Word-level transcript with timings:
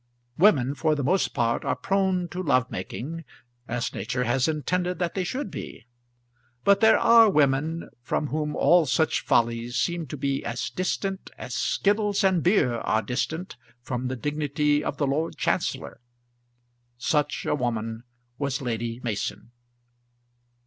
Women 0.35 0.73
for 0.73 0.95
the 0.95 1.03
most 1.03 1.27
part 1.27 1.63
are 1.63 1.75
prone 1.75 2.27
to 2.29 2.41
love 2.41 2.71
making 2.71 3.23
as 3.67 3.93
nature 3.93 4.23
has 4.23 4.47
intended 4.47 4.97
that 4.97 5.13
they 5.13 5.23
should 5.23 5.51
be; 5.51 5.85
but 6.63 6.79
there 6.79 6.97
are 6.97 7.29
women 7.29 7.87
from 8.01 8.29
whom 8.29 8.55
all 8.55 8.87
such 8.87 9.21
follies 9.21 9.75
seem 9.75 10.07
to 10.07 10.17
be 10.17 10.43
as 10.43 10.71
distant 10.71 11.29
as 11.37 11.53
skittles 11.53 12.23
and 12.23 12.41
beer 12.41 12.79
are 12.79 13.03
distant 13.03 13.57
from 13.83 14.07
the 14.07 14.15
dignity 14.15 14.83
of 14.83 14.97
the 14.97 15.05
Lord 15.05 15.37
Chancellor. 15.37 16.01
Such 16.97 17.45
a 17.45 17.53
woman 17.53 18.01
was 18.39 18.59
Lady 18.59 18.99
Mason. 19.03 19.51